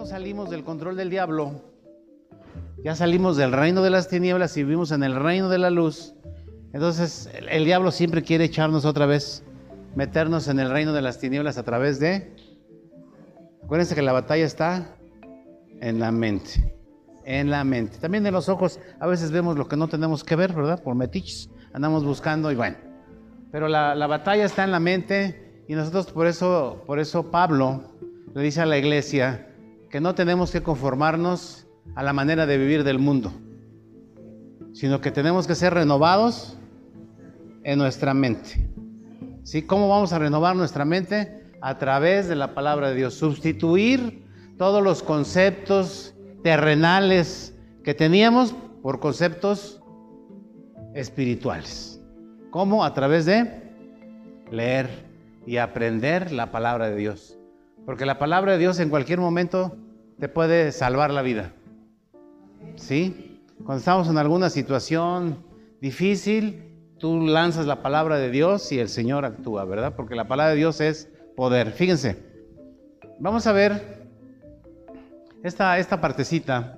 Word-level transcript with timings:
no 0.00 0.06
salimos 0.06 0.48
del 0.48 0.64
control 0.64 0.96
del 0.96 1.10
diablo, 1.10 1.60
ya 2.82 2.96
salimos 2.96 3.36
del 3.36 3.52
reino 3.52 3.82
de 3.82 3.90
las 3.90 4.08
tinieblas 4.08 4.56
y 4.56 4.62
vivimos 4.64 4.92
en 4.92 5.02
el 5.02 5.14
reino 5.14 5.50
de 5.50 5.58
la 5.58 5.68
luz, 5.68 6.14
entonces 6.72 7.28
el, 7.34 7.50
el 7.50 7.66
diablo 7.66 7.90
siempre 7.90 8.22
quiere 8.22 8.44
echarnos 8.44 8.86
otra 8.86 9.04
vez, 9.04 9.44
meternos 9.94 10.48
en 10.48 10.58
el 10.58 10.70
reino 10.70 10.94
de 10.94 11.02
las 11.02 11.18
tinieblas 11.18 11.58
a 11.58 11.64
través 11.64 12.00
de... 12.00 12.34
Acuérdense 13.62 13.94
que 13.94 14.00
la 14.00 14.14
batalla 14.14 14.46
está 14.46 14.96
en 15.82 16.00
la 16.00 16.10
mente, 16.10 16.74
en 17.26 17.50
la 17.50 17.62
mente. 17.62 17.98
También 17.98 18.26
en 18.26 18.32
los 18.32 18.48
ojos 18.48 18.80
a 19.00 19.06
veces 19.06 19.30
vemos 19.30 19.58
lo 19.58 19.68
que 19.68 19.76
no 19.76 19.88
tenemos 19.88 20.24
que 20.24 20.34
ver, 20.34 20.54
¿verdad? 20.54 20.82
Por 20.82 20.94
metiches, 20.94 21.50
andamos 21.74 22.04
buscando 22.04 22.50
y 22.50 22.54
bueno. 22.54 22.78
Pero 23.52 23.68
la, 23.68 23.94
la 23.94 24.06
batalla 24.06 24.46
está 24.46 24.64
en 24.64 24.72
la 24.72 24.80
mente 24.80 25.62
y 25.68 25.74
nosotros 25.74 26.06
por 26.06 26.26
eso, 26.26 26.84
por 26.86 26.98
eso 26.98 27.30
Pablo 27.30 27.82
le 28.34 28.40
dice 28.40 28.62
a 28.62 28.66
la 28.66 28.78
iglesia 28.78 29.48
que 29.90 30.00
no 30.00 30.14
tenemos 30.14 30.52
que 30.52 30.62
conformarnos 30.62 31.66
a 31.96 32.02
la 32.02 32.12
manera 32.12 32.46
de 32.46 32.56
vivir 32.58 32.84
del 32.84 33.00
mundo, 33.00 33.32
sino 34.72 35.00
que 35.00 35.10
tenemos 35.10 35.46
que 35.46 35.56
ser 35.56 35.74
renovados 35.74 36.56
en 37.64 37.78
nuestra 37.78 38.14
mente. 38.14 38.70
¿Sí? 39.42 39.62
¿Cómo 39.62 39.88
vamos 39.88 40.12
a 40.12 40.18
renovar 40.18 40.54
nuestra 40.54 40.84
mente? 40.84 41.44
A 41.60 41.78
través 41.78 42.28
de 42.28 42.36
la 42.36 42.54
palabra 42.54 42.90
de 42.90 42.94
Dios. 42.94 43.14
Sustituir 43.14 44.24
todos 44.56 44.82
los 44.82 45.02
conceptos 45.02 46.14
terrenales 46.44 47.54
que 47.82 47.94
teníamos 47.94 48.54
por 48.82 49.00
conceptos 49.00 49.82
espirituales. 50.94 52.00
¿Cómo? 52.50 52.84
A 52.84 52.94
través 52.94 53.26
de 53.26 53.72
leer 54.52 54.88
y 55.46 55.56
aprender 55.56 56.30
la 56.30 56.52
palabra 56.52 56.90
de 56.90 56.96
Dios. 56.96 57.39
Porque 57.86 58.06
la 58.06 58.18
palabra 58.18 58.52
de 58.52 58.58
Dios 58.58 58.78
en 58.80 58.90
cualquier 58.90 59.20
momento 59.20 59.76
te 60.18 60.28
puede 60.28 60.72
salvar 60.72 61.10
la 61.10 61.22
vida. 61.22 61.52
¿Sí? 62.76 63.40
Cuando 63.64 63.78
estamos 63.78 64.08
en 64.08 64.18
alguna 64.18 64.50
situación 64.50 65.44
difícil, 65.80 66.70
tú 66.98 67.26
lanzas 67.26 67.66
la 67.66 67.82
palabra 67.82 68.18
de 68.18 68.30
Dios 68.30 68.70
y 68.72 68.78
el 68.78 68.88
Señor 68.88 69.24
actúa, 69.24 69.64
¿verdad? 69.64 69.94
Porque 69.96 70.14
la 70.14 70.28
palabra 70.28 70.50
de 70.50 70.56
Dios 70.56 70.80
es 70.80 71.08
poder. 71.36 71.72
Fíjense, 71.72 72.16
vamos 73.18 73.46
a 73.46 73.52
ver 73.52 74.08
esta, 75.42 75.78
esta 75.78 76.00
partecita. 76.00 76.76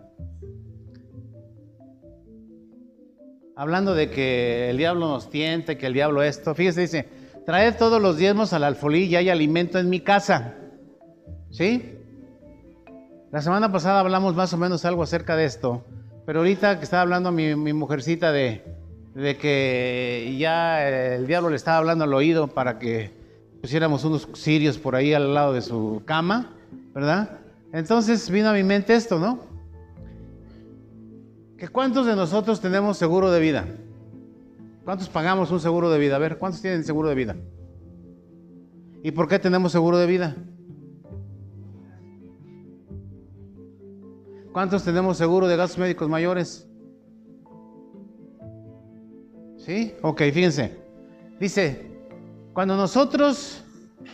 Hablando 3.57 3.95
de 3.95 4.11
que 4.11 4.71
el 4.71 4.77
diablo 4.77 5.09
nos 5.09 5.29
tiente, 5.29 5.77
que 5.77 5.87
el 5.87 5.93
diablo 5.93 6.23
esto. 6.23 6.55
Fíjense, 6.55 6.81
dice, 6.81 7.09
traed 7.45 7.77
todos 7.77 8.01
los 8.01 8.17
diezmos 8.17 8.53
al 8.53 8.65
alfolí 8.65 9.05
y 9.05 9.17
hay 9.17 9.29
alimento 9.29 9.79
en 9.79 9.91
mi 9.91 10.01
casa. 10.01 10.55
¿Sí? 11.53 11.99
La 13.31 13.43
semana 13.43 13.71
pasada 13.71 14.01
hablamos 14.01 14.35
más 14.35 14.53
o 14.55 14.57
menos 14.57 14.85
algo 14.87 15.03
acerca 15.03 15.37
de 15.37 15.45
esto, 15.45 15.85
pero 16.25 16.41
ahorita 16.41 16.79
que 16.79 16.85
estaba 16.85 17.03
hablando 17.03 17.31
mi, 17.31 17.55
mi 17.55 17.75
mujercita 17.75 18.33
de, 18.33 18.65
que 19.15 20.35
ya 20.39 21.15
el 21.15 21.27
diablo 21.27 21.51
le 21.51 21.57
estaba 21.57 21.77
hablando 21.77 22.05
al 22.05 22.15
oído 22.15 22.49
para 22.49 22.79
que 22.79 23.11
pusiéramos 23.61 24.05
unos 24.05 24.29
cirios 24.35 24.79
por 24.79 24.97
ahí 24.97 25.13
al 25.13 25.35
lado 25.35 25.53
de 25.53 25.61
su 25.61 26.03
cama, 26.07 26.57
¿verdad? 26.95 27.39
Entonces 27.73 28.31
vino 28.31 28.49
a 28.49 28.55
mi 28.55 28.63
mente 28.63 28.95
esto, 28.95 29.19
¿no? 29.19 29.41
Cuántos 31.71 32.07
de 32.07 32.17
nosotros 32.17 32.61
tenemos 32.61 32.97
seguro 32.97 33.31
de 33.31 33.41
vida? 33.41 33.67
¿Cuántos 34.85 35.09
pagamos 35.11 35.51
un 35.51 35.61
seguro 35.61 35.91
de 35.91 35.99
vida? 35.99 36.17
A 36.17 36.19
ver, 36.19 36.39
¿cuántos 36.39 36.63
tienen 36.63 36.83
seguro 36.83 37.11
de 37.11 37.15
vida? 37.15 37.37
¿Y 39.03 39.11
por 39.13 39.29
qué 39.29 39.39
tenemos 39.39 39.71
seguro 39.71 39.99
de 39.99 40.07
vida? 40.07 40.37
¿Cuántos 44.53 44.85
tenemos 44.85 45.17
seguro 45.17 45.49
de 45.49 45.57
gastos 45.57 45.79
médicos 45.79 46.09
mayores? 46.11 46.69
¿Sí? 49.57 49.95
Ok, 50.03 50.21
fíjense. 50.33 50.77
Dice, 51.41 51.91
cuando 52.53 52.77
nosotros 52.77 53.65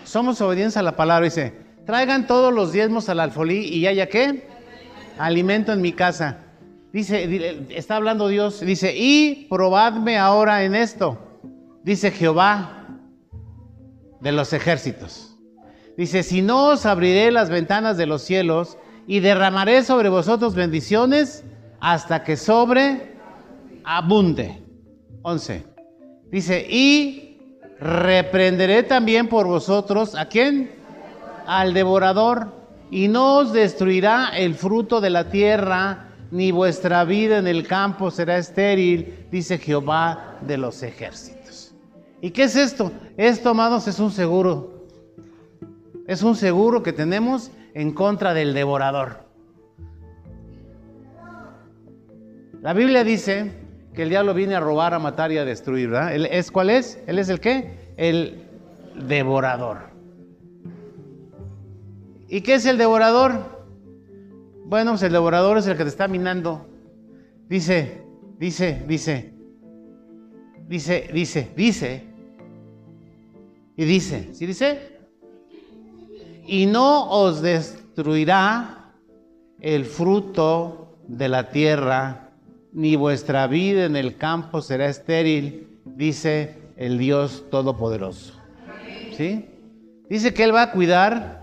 somos 0.04 0.40
obedientes 0.40 0.76
a 0.76 0.82
la 0.82 0.94
palabra, 0.94 1.24
dice, 1.24 1.54
traigan 1.84 2.28
todos 2.28 2.52
los 2.54 2.72
diezmos 2.72 3.08
al 3.08 3.18
alfolí 3.18 3.66
y 3.66 3.86
haya 3.88 4.08
qué? 4.08 4.46
Alimento 5.18 5.72
en 5.72 5.80
mi 5.80 5.92
casa. 5.92 6.38
Dice, 6.92 7.66
está 7.70 7.96
hablando 7.96 8.28
Dios, 8.28 8.60
dice, 8.60 8.94
y 8.96 9.46
probadme 9.50 10.18
ahora 10.18 10.62
en 10.62 10.76
esto, 10.76 11.18
dice 11.82 12.12
Jehová 12.12 12.86
de 14.20 14.32
los 14.32 14.52
ejércitos. 14.52 15.36
Dice, 15.96 16.22
si 16.22 16.42
no 16.42 16.68
os 16.68 16.86
abriré 16.86 17.32
las 17.32 17.50
ventanas 17.50 17.96
de 17.96 18.06
los 18.06 18.22
cielos 18.22 18.78
y 19.08 19.20
derramaré 19.20 19.82
sobre 19.82 20.10
vosotros 20.10 20.54
bendiciones 20.54 21.42
hasta 21.80 22.22
que 22.22 22.36
sobre 22.36 23.14
abunde. 23.82 24.62
11. 25.22 25.64
Dice, 26.30 26.66
y 26.68 27.38
reprenderé 27.80 28.82
también 28.82 29.28
por 29.28 29.46
vosotros, 29.46 30.14
¿a 30.14 30.26
quién? 30.26 30.70
Al 31.46 31.72
devorador, 31.72 32.52
y 32.90 33.08
no 33.08 33.38
os 33.38 33.54
destruirá 33.54 34.28
el 34.36 34.54
fruto 34.54 35.00
de 35.00 35.08
la 35.08 35.30
tierra, 35.30 36.08
ni 36.30 36.50
vuestra 36.52 37.04
vida 37.04 37.38
en 37.38 37.46
el 37.46 37.66
campo 37.66 38.10
será 38.10 38.36
estéril, 38.36 39.26
dice 39.30 39.56
Jehová 39.56 40.36
de 40.42 40.58
los 40.58 40.82
ejércitos. 40.82 41.72
¿Y 42.20 42.30
qué 42.30 42.42
es 42.42 42.56
esto? 42.56 42.92
Esto, 43.16 43.48
amados, 43.48 43.88
es 43.88 43.98
un 44.00 44.10
seguro. 44.10 44.77
Es 46.08 46.22
un 46.22 46.36
seguro 46.36 46.82
que 46.82 46.94
tenemos 46.94 47.50
en 47.74 47.92
contra 47.92 48.32
del 48.32 48.54
devorador. 48.54 49.26
La 52.62 52.72
Biblia 52.72 53.04
dice 53.04 53.52
que 53.92 54.04
el 54.04 54.08
diablo 54.08 54.32
viene 54.32 54.54
a 54.54 54.60
robar, 54.60 54.94
a 54.94 54.98
matar 54.98 55.32
y 55.32 55.36
a 55.36 55.44
destruir, 55.44 55.90
¿verdad? 55.90 56.14
¿Él 56.14 56.24
es 56.24 56.50
cuál 56.50 56.70
es? 56.70 56.98
Él 57.06 57.18
es 57.18 57.28
el 57.28 57.40
qué? 57.40 57.92
El 57.98 58.42
devorador. 59.06 59.90
¿Y 62.26 62.40
qué 62.40 62.54
es 62.54 62.64
el 62.64 62.78
devorador? 62.78 63.66
Bueno, 64.64 64.92
pues 64.92 65.02
el 65.02 65.12
devorador 65.12 65.58
es 65.58 65.66
el 65.66 65.76
que 65.76 65.82
te 65.82 65.90
está 65.90 66.08
minando. 66.08 66.66
Dice, 67.50 68.02
dice, 68.38 68.82
dice, 68.88 69.34
dice, 70.68 71.10
dice, 71.12 71.52
dice. 71.54 72.04
Y 73.76 73.84
dice, 73.84 74.30
¿sí 74.32 74.46
dice? 74.46 74.97
Y 76.48 76.64
no 76.64 77.10
os 77.10 77.42
destruirá 77.42 78.94
el 79.60 79.84
fruto 79.84 80.96
de 81.06 81.28
la 81.28 81.50
tierra, 81.50 82.30
ni 82.72 82.96
vuestra 82.96 83.46
vida 83.46 83.84
en 83.84 83.96
el 83.96 84.16
campo 84.16 84.62
será 84.62 84.88
estéril, 84.88 85.68
dice 85.84 86.56
el 86.78 86.96
Dios 86.96 87.44
Todopoderoso. 87.50 88.32
¿Sí? 89.14 89.44
Dice 90.08 90.32
que 90.32 90.42
Él 90.44 90.54
va 90.54 90.62
a 90.62 90.72
cuidar 90.72 91.42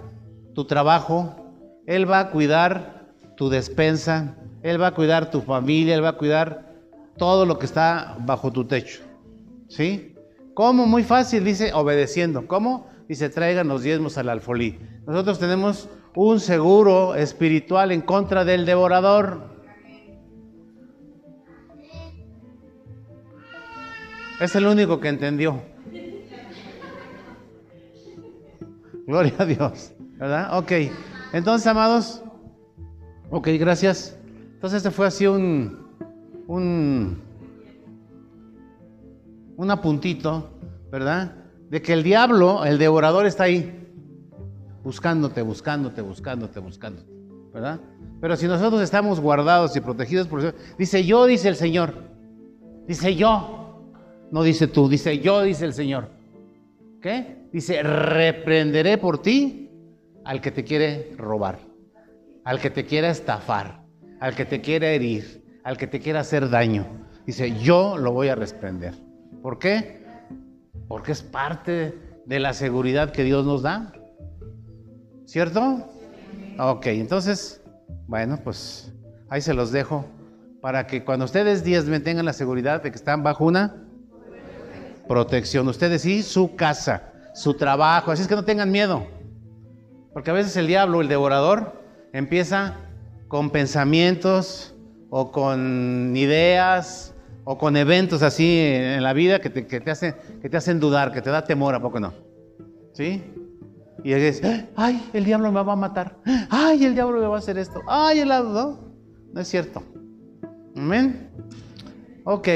tu 0.56 0.66
trabajo, 0.66 1.54
Él 1.86 2.10
va 2.10 2.20
a 2.22 2.32
cuidar 2.32 3.06
tu 3.38 3.50
despensa, 3.50 4.36
Él 4.64 4.82
va 4.82 4.88
a 4.88 4.96
cuidar 4.96 5.30
tu 5.30 5.42
familia, 5.42 5.94
Él 5.94 6.04
va 6.04 6.10
a 6.10 6.18
cuidar 6.18 6.74
todo 7.16 7.46
lo 7.46 7.60
que 7.60 7.68
está 7.68 8.18
bajo 8.22 8.52
tu 8.52 8.66
techo. 8.66 9.04
¿Sí? 9.68 10.16
¿Cómo? 10.56 10.88
Muy 10.88 11.04
fácil, 11.04 11.44
dice, 11.44 11.74
obedeciendo. 11.74 12.48
¿Cómo? 12.48 12.88
Dice, 13.08 13.30
traigan 13.30 13.68
los 13.68 13.84
diezmos 13.84 14.18
al 14.18 14.30
alfolí. 14.30 14.80
Nosotros 15.06 15.38
tenemos 15.40 15.90
un 16.16 16.40
seguro 16.40 17.14
espiritual 17.16 17.92
en 17.92 18.02
contra 18.02 18.44
del 18.46 18.66
devorador. 18.66 19.56
Es 24.40 24.56
el 24.56 24.66
único 24.66 25.00
que 25.00 25.10
entendió. 25.10 25.62
Gloria 29.06 29.34
a 29.38 29.46
Dios, 29.46 29.94
¿verdad? 30.18 30.58
Ok, 30.58 30.72
entonces, 31.32 31.68
amados, 31.68 32.24
ok, 33.30 33.50
gracias. 33.60 34.18
Entonces, 34.56 34.78
este 34.78 34.90
fue 34.90 35.06
así 35.06 35.28
un, 35.28 35.88
un, 36.48 37.22
un 39.58 39.72
apuntito, 39.72 40.50
¿verdad? 40.92 41.45
De 41.70 41.82
que 41.82 41.94
el 41.94 42.04
diablo, 42.04 42.66
el 42.66 42.78
devorador, 42.78 43.26
está 43.26 43.46
ahí, 43.46 43.86
buscándote, 44.84 45.42
buscándote, 45.42 46.02
buscándote, 46.02 46.60
buscándote, 46.60 47.12
¿verdad? 47.54 47.80
Pero 48.22 48.36
si 48.38 48.48
nosotros 48.48 48.82
estamos 48.82 49.20
guardados 49.20 49.76
y 49.76 49.82
protegidos 49.82 50.28
por 50.28 50.42
Dios, 50.42 50.54
dice 50.78 51.06
yo, 51.06 51.26
dice 51.26 51.50
el 51.50 51.56
Señor, 51.56 51.94
dice 52.88 53.16
yo, 53.16 53.92
no 54.32 54.44
dice 54.44 54.68
tú, 54.68 54.88
dice 54.88 55.20
yo, 55.20 55.42
dice 55.42 55.66
el 55.66 55.74
Señor. 55.74 56.10
¿Qué? 57.02 57.48
Dice, 57.52 57.82
reprenderé 57.84 58.98
por 58.98 59.22
ti 59.22 59.70
al 60.24 60.42
que 60.42 60.52
te 60.52 60.64
quiere 60.64 61.14
robar, 61.18 61.60
al 62.44 62.60
que 62.60 62.70
te 62.70 62.86
quiera 62.86 63.10
estafar, 63.10 63.84
al 64.20 64.36
que 64.36 64.46
te 64.46 64.62
quiera 64.62 64.90
herir, 64.90 65.44
al 65.64 65.78
que 65.78 65.88
te 65.88 66.00
quiera 66.00 66.20
hacer 66.22 66.50
daño. 66.50 66.86
Dice, 67.26 67.58
yo 67.60 67.98
lo 67.98 68.12
voy 68.12 68.28
a 68.28 68.36
reprender. 68.36 68.94
¿Por 69.42 69.58
qué? 69.58 70.05
Porque 70.88 71.12
es 71.12 71.22
parte 71.22 71.98
de 72.26 72.40
la 72.40 72.54
seguridad 72.54 73.12
que 73.12 73.24
Dios 73.24 73.46
nos 73.46 73.62
da. 73.62 73.94
¿Cierto? 75.26 75.88
Ok, 76.60 76.88
entonces, 76.88 77.62
bueno, 78.08 78.40
pues 78.44 78.94
ahí 79.30 79.42
se 79.42 79.54
los 79.54 79.72
dejo 79.72 80.06
para 80.62 80.88
que 80.88 81.04
cuando 81.04 81.26
ustedes 81.26 81.64
me 81.86 82.00
tengan 82.00 82.26
la 82.26 82.34
seguridad 82.34 82.82
de 82.82 82.92
que 82.92 82.96
están 82.98 83.24
bajo 83.24 83.46
una 83.46 83.86
protección. 85.08 85.68
Ustedes 85.68 86.06
y 86.06 86.24
su 86.24 86.56
casa, 86.56 87.12
su 87.34 87.56
trabajo. 87.56 88.12
Así 88.12 88.22
es 88.22 88.28
que 88.28 88.36
no 88.36 88.46
tengan 88.46 88.72
miedo. 88.72 89.08
Porque 90.14 90.30
a 90.32 90.34
veces 90.34 90.56
el 90.58 90.68
diablo, 90.68 91.02
el 91.02 91.08
devorador, 91.08 91.82
empieza 92.14 92.78
con 93.28 93.50
pensamientos 93.50 94.74
o 95.10 95.32
con 95.32 96.14
ideas 96.16 97.15
o 97.46 97.58
con 97.58 97.78
eventos 97.78 98.24
así 98.24 98.60
en 98.60 99.02
la 99.04 99.14
vida 99.14 99.40
que 99.40 99.50
te, 99.50 99.68
que 99.68 99.80
te, 99.80 99.92
hacen, 99.92 100.16
que 100.42 100.50
te 100.50 100.58
hacen 100.58 100.80
dudar, 100.80 101.14
que 101.14 101.22
te 101.22 101.30
da 101.30 101.44
temor, 101.46 101.76
¿a 101.76 101.80
poco 101.80 102.00
no? 102.00 102.14
¿Sí? 102.92 103.24
Y 104.04 104.14
dices, 104.14 104.42
ay, 104.76 105.10
el 105.14 105.24
diablo 105.24 105.52
me 105.52 105.64
va 105.64 105.74
a 105.74 105.76
matar. 105.78 106.18
Ay, 106.50 106.86
el 106.86 106.94
diablo 106.94 107.22
me 107.22 107.28
va 107.28 107.36
a 107.36 107.40
hacer 107.40 107.58
esto. 107.58 107.82
Ay, 107.88 108.20
el 108.20 108.30
lado, 108.30 108.52
no. 108.52 108.80
No 109.34 109.42
es 109.42 109.48
cierto. 109.48 109.82
Amén. 110.76 111.30
Ok. 112.24 112.48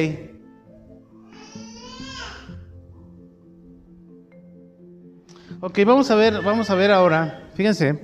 Ok, 5.62 5.80
vamos 5.86 6.10
a 6.10 6.16
ver, 6.16 6.42
vamos 6.42 6.70
a 6.70 6.76
ver 6.76 6.90
ahora, 6.90 7.50
fíjense, 7.54 8.00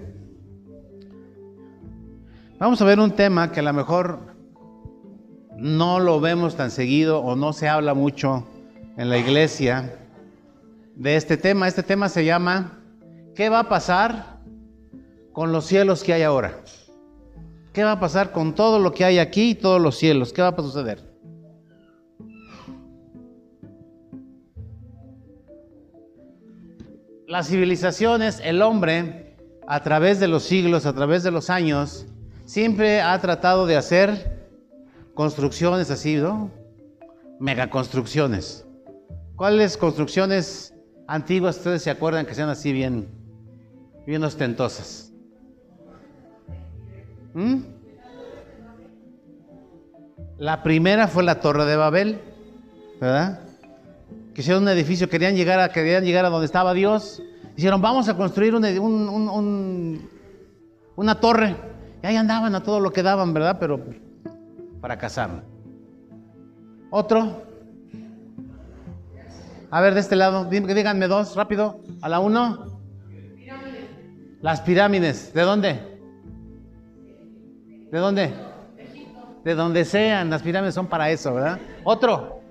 vamos 2.59 2.81
a 2.81 2.85
ver 2.85 2.99
un 2.99 3.11
tema 3.11 3.49
que 3.53 3.61
a 3.61 3.63
lo 3.63 3.71
mejor 3.71 4.34
no 5.57 5.99
lo 5.99 6.19
vemos 6.19 6.55
tan 6.55 6.71
seguido 6.71 7.19
o 7.19 7.35
no 7.35 7.53
se 7.53 7.67
habla 7.67 7.93
mucho 7.93 8.47
en 8.97 9.09
la 9.09 9.17
iglesia 9.17 9.97
de 10.95 11.15
este 11.15 11.37
tema. 11.37 11.67
Este 11.67 11.83
tema 11.83 12.09
se 12.09 12.25
llama 12.25 12.79
¿Qué 13.35 13.49
va 13.49 13.59
a 13.59 13.69
pasar 13.69 14.39
con 15.31 15.51
los 15.51 15.65
cielos 15.65 16.03
que 16.03 16.13
hay 16.13 16.23
ahora? 16.23 16.59
¿Qué 17.73 17.83
va 17.83 17.93
a 17.93 17.99
pasar 17.99 18.31
con 18.31 18.55
todo 18.55 18.79
lo 18.79 18.93
que 18.93 19.03
hay 19.03 19.19
aquí 19.19 19.51
y 19.51 19.55
todos 19.55 19.81
los 19.81 19.97
cielos? 19.97 20.31
¿Qué 20.31 20.41
va 20.41 20.49
a 20.49 20.55
suceder? 20.57 21.15
las 27.27 27.47
civilizaciones, 27.47 28.39
el 28.43 28.61
hombre, 28.61 29.35
a 29.67 29.81
través 29.81 30.19
de 30.19 30.27
los 30.27 30.43
siglos, 30.43 30.85
a 30.85 30.93
través 30.93 31.23
de 31.23 31.31
los 31.31 31.49
años, 31.49 32.05
siempre 32.45 33.01
ha 33.01 33.19
tratado 33.19 33.65
de 33.65 33.75
hacer 33.75 34.34
construcciones 35.15 35.89
así, 35.89 36.17
¿no? 36.17 36.51
Megaconstrucciones. 37.39 38.67
¿Cuáles 39.35 39.77
construcciones 39.77 40.75
antiguas 41.07 41.57
ustedes 41.57 41.81
se 41.81 41.89
acuerdan 41.89 42.25
que 42.25 42.35
sean 42.35 42.49
así 42.49 42.71
bien, 42.71 43.07
bien 44.05 44.23
ostentosas? 44.23 45.11
¿Mm? 47.33 47.61
La 50.37 50.61
primera 50.63 51.07
fue 51.07 51.23
la 51.23 51.39
Torre 51.39 51.65
de 51.65 51.75
Babel, 51.77 52.21
¿verdad? 52.99 53.39
Quisieron 54.33 54.63
un 54.63 54.69
edificio, 54.69 55.09
querían 55.09 55.35
llegar 55.35 55.61
a, 55.61 55.69
querían 55.69 56.03
llegar 56.03 56.25
a 56.25 56.29
donde 56.29 56.45
estaba 56.45 56.73
Dios. 56.73 57.23
Dijeron, 57.55 57.81
vamos 57.81 58.09
a 58.09 58.17
construir 58.17 58.53
una 58.53 58.69
torre. 61.21 61.55
Y 62.03 62.07
ahí 62.07 62.17
andaban 62.17 62.53
a 62.53 62.63
todo 62.63 62.81
lo 62.81 62.91
que 62.91 63.01
daban, 63.01 63.33
¿verdad? 63.33 63.57
Pero 63.61 63.79
fracasaron. 64.85 65.43
Otro. 66.91 67.41
A 69.71 69.81
ver, 69.81 69.95
de 69.95 69.99
este 69.99 70.15
lado, 70.15 70.45
díganme 70.45 71.07
dos, 71.07 71.35
rápido. 71.35 71.79
A 72.03 72.07
la 72.07 72.19
uno. 72.19 72.79
Las 74.41 74.61
pirámides. 74.61 75.33
¿De 75.33 75.41
dónde? 75.41 75.99
¿De 77.91 77.97
dónde? 77.97 78.31
De 79.43 79.55
donde 79.55 79.85
sean. 79.85 80.29
Las 80.29 80.43
pirámides 80.43 80.75
son 80.75 80.85
para 80.85 81.09
eso, 81.09 81.33
¿verdad? 81.33 81.59
Otro. 81.83 82.41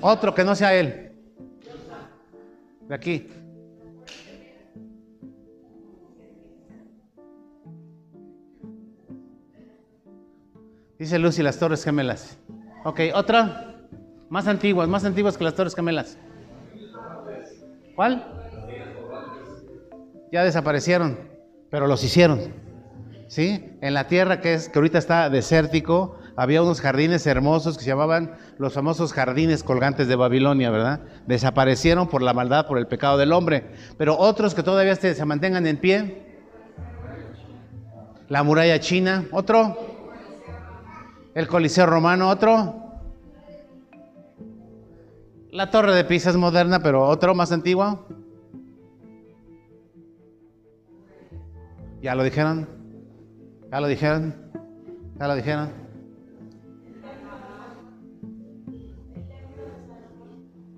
Otro 0.00 0.34
que 0.34 0.42
no 0.42 0.54
sea 0.54 0.72
él. 0.72 1.12
De 2.88 2.94
aquí. 2.94 3.28
Dice 11.02 11.18
Lucy, 11.18 11.42
las 11.42 11.58
Torres 11.58 11.82
Gemelas. 11.82 12.38
Ok, 12.84 13.00
otra. 13.12 13.74
Más 14.28 14.46
antiguas, 14.46 14.88
más 14.88 15.04
antiguas 15.04 15.36
que 15.36 15.42
las 15.42 15.56
Torres 15.56 15.74
Gemelas. 15.74 16.16
¿Cuál? 17.96 18.24
Ya 20.30 20.44
desaparecieron, 20.44 21.18
pero 21.70 21.88
los 21.88 22.04
hicieron. 22.04 22.54
¿Sí? 23.26 23.76
En 23.80 23.94
la 23.94 24.06
tierra 24.06 24.40
que 24.40 24.54
es 24.54 24.68
que 24.68 24.78
ahorita 24.78 24.98
está 24.98 25.28
desértico, 25.28 26.18
había 26.36 26.62
unos 26.62 26.80
jardines 26.80 27.26
hermosos 27.26 27.76
que 27.76 27.82
se 27.82 27.90
llamaban 27.90 28.36
los 28.58 28.72
famosos 28.72 29.12
jardines 29.12 29.64
colgantes 29.64 30.06
de 30.06 30.14
Babilonia, 30.14 30.70
¿verdad? 30.70 31.00
Desaparecieron 31.26 32.06
por 32.06 32.22
la 32.22 32.32
maldad, 32.32 32.68
por 32.68 32.78
el 32.78 32.86
pecado 32.86 33.18
del 33.18 33.32
hombre. 33.32 33.72
Pero 33.98 34.16
otros 34.16 34.54
que 34.54 34.62
todavía 34.62 34.94
se 34.94 35.24
mantengan 35.24 35.66
en 35.66 35.78
pie. 35.78 36.42
La 38.28 38.44
muralla 38.44 38.78
china, 38.78 39.24
otro. 39.32 39.91
El 41.34 41.48
Coliseo 41.48 41.86
romano, 41.86 42.28
otro. 42.28 42.74
La 45.50 45.70
torre 45.70 45.94
de 45.94 46.04
Pisa 46.04 46.30
es 46.30 46.36
moderna, 46.36 46.80
pero 46.82 47.06
otro 47.06 47.34
más 47.34 47.52
antiguo. 47.52 48.06
¿Ya 52.02 52.14
lo 52.14 52.22
dijeron? 52.22 52.68
¿Ya 53.70 53.80
lo 53.80 53.86
dijeron? 53.86 54.34
¿Ya 55.18 55.28
lo 55.28 55.34
dijeron? 55.34 55.70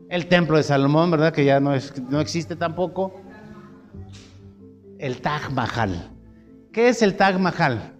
El 0.09 0.29
templo 0.29 0.56
de 0.56 0.62
Salomón, 0.62 1.11
¿verdad? 1.11 1.33
Que 1.33 1.45
ya 1.45 1.59
no, 1.59 1.75
es, 1.75 2.01
no 2.03 2.21
existe 2.21 2.55
tampoco. 2.55 3.21
El 4.99 5.21
Taj 5.21 5.51
Mahal. 5.51 6.12
¿Qué 6.73 6.89
es 6.89 7.03
el 7.03 7.17
Taj 7.17 7.39
Mahal? 7.39 7.94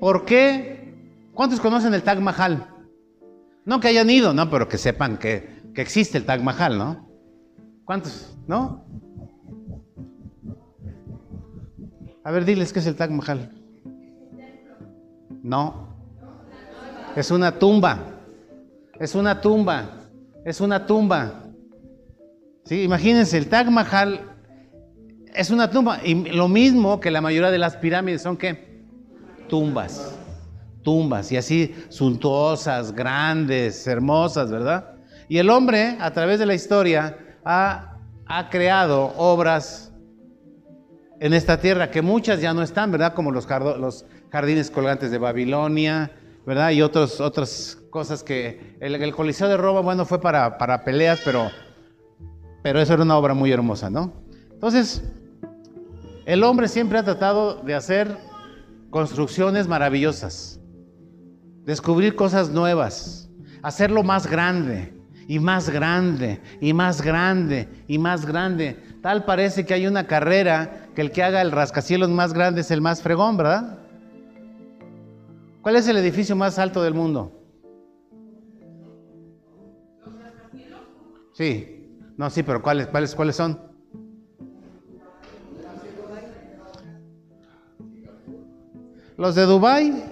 ¿Por 0.00 0.24
qué? 0.24 0.94
¿Cuántos 1.34 1.60
conocen 1.60 1.94
el 1.94 2.02
Taj 2.02 2.18
Mahal? 2.20 2.66
No 3.64 3.80
que 3.80 3.88
hayan 3.88 4.10
ido, 4.10 4.32
no, 4.32 4.48
pero 4.50 4.68
que 4.68 4.78
sepan 4.78 5.18
que, 5.18 5.62
que 5.74 5.82
existe 5.82 6.18
el 6.18 6.24
Taj 6.24 6.42
Mahal, 6.42 6.78
¿no? 6.78 7.08
¿Cuántos? 7.84 8.36
¿No? 8.46 8.84
A 12.24 12.30
ver, 12.30 12.44
diles 12.44 12.72
qué 12.72 12.78
es 12.80 12.86
el 12.86 12.96
Taj 12.96 13.10
Mahal. 13.10 13.52
No. 15.42 15.88
Es 17.16 17.30
una 17.30 17.58
tumba. 17.58 17.98
Es 19.00 19.14
una 19.14 19.40
tumba. 19.40 20.08
Es 20.44 20.60
una 20.60 20.86
tumba. 20.86 21.44
¿Sí? 22.64 22.82
Imagínense, 22.82 23.38
el 23.38 23.48
Taj 23.48 23.70
Mahal 23.70 24.20
es 25.34 25.50
una 25.50 25.70
tumba. 25.70 26.00
Y 26.04 26.14
lo 26.32 26.48
mismo 26.48 27.00
que 27.00 27.10
la 27.10 27.20
mayoría 27.20 27.50
de 27.50 27.58
las 27.58 27.76
pirámides 27.76 28.22
son 28.22 28.36
que 28.36 28.67
tumbas. 29.48 30.14
Tumbas. 30.82 31.32
Y 31.32 31.36
así 31.36 31.74
suntuosas, 31.88 32.92
grandes, 32.92 33.86
hermosas, 33.86 34.50
¿verdad? 34.50 34.94
Y 35.28 35.38
el 35.38 35.50
hombre, 35.50 35.96
a 36.00 36.12
través 36.12 36.38
de 36.38 36.46
la 36.46 36.54
historia, 36.54 37.18
ha, 37.44 37.96
ha 38.26 38.50
creado 38.50 39.12
obras 39.16 39.92
en 41.20 41.34
esta 41.34 41.60
tierra 41.60 41.90
que 41.90 42.02
muchas 42.02 42.40
ya 42.40 42.54
no 42.54 42.62
están, 42.62 42.90
¿verdad? 42.92 43.14
Como 43.14 43.30
los, 43.30 43.46
los 43.78 44.04
jardines 44.30 44.70
colgantes 44.70 45.10
de 45.10 45.18
Babilonia, 45.18 46.12
¿verdad? 46.46 46.70
Y 46.70 46.82
otros, 46.82 47.20
otras 47.20 47.78
cosas 47.90 48.22
que 48.22 48.76
el, 48.80 49.14
Coliseo 49.14 49.48
de 49.48 49.56
Roma, 49.56 49.80
bueno, 49.80 50.04
fue 50.04 50.20
para, 50.20 50.58
para, 50.58 50.84
peleas, 50.84 51.20
pero, 51.24 51.50
pero 52.62 52.80
eso 52.80 52.94
era 52.94 53.02
una 53.02 53.16
obra 53.16 53.34
muy 53.34 53.50
hermosa, 53.50 53.90
¿no? 53.90 54.12
Entonces, 54.52 55.02
el 56.24 56.44
hombre 56.44 56.68
siempre 56.68 56.98
ha 56.98 57.02
tratado 57.02 57.62
de 57.62 57.74
hacer 57.74 58.16
construcciones 58.90 59.68
maravillosas, 59.68 60.60
descubrir 61.64 62.14
cosas 62.16 62.50
nuevas, 62.50 63.30
hacerlo 63.62 64.02
más 64.02 64.26
grande 64.26 64.94
y 65.26 65.38
más 65.38 65.68
grande 65.68 66.40
y 66.60 66.72
más 66.72 67.02
grande 67.02 67.68
y 67.86 67.98
más 67.98 68.24
grande. 68.24 68.76
Tal 69.02 69.24
parece 69.24 69.66
que 69.66 69.74
hay 69.74 69.86
una 69.86 70.06
carrera 70.06 70.88
que 70.94 71.02
el 71.02 71.12
que 71.12 71.22
haga 71.22 71.42
el 71.42 71.52
rascacielos 71.52 72.08
más 72.08 72.32
grande 72.32 72.62
es 72.62 72.70
el 72.70 72.80
más 72.80 73.02
fregón, 73.02 73.36
¿verdad? 73.36 73.78
¿Cuál 75.60 75.76
es 75.76 75.86
el 75.86 75.98
edificio 75.98 76.34
más 76.34 76.58
alto 76.58 76.82
del 76.82 76.94
mundo? 76.94 77.32
Sí. 81.34 81.74
No, 82.16 82.30
sí, 82.30 82.42
pero 82.42 82.62
¿cuáles, 82.62 82.88
cuáles, 82.88 83.14
cuáles 83.14 83.36
son? 83.36 83.67
Los 89.18 89.34
de 89.34 89.46
Dubai. 89.46 90.04